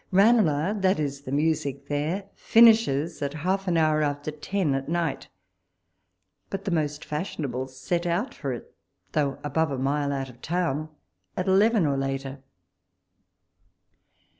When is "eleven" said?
11.47-11.85